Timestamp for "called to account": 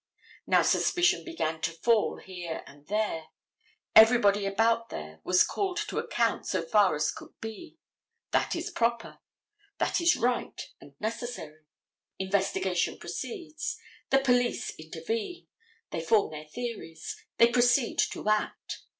5.45-6.47